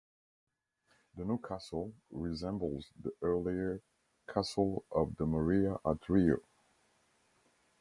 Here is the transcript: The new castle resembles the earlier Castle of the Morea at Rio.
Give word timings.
The 1.15 1.25
new 1.25 1.37
castle 1.37 1.93
resembles 2.09 2.87
the 2.99 3.11
earlier 3.21 3.81
Castle 4.27 4.83
of 4.89 5.15
the 5.17 5.27
Morea 5.27 5.75
at 5.85 6.09
Rio. 6.09 6.39